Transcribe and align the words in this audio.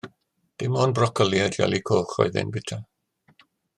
Dim 0.61 0.77
ond 0.85 0.95
brocoli 0.99 1.41
a 1.43 1.47
jeli 1.57 1.81
coch 1.91 2.17
oedd 2.25 2.41
e'n 2.43 2.55
bwyta. 2.57 2.79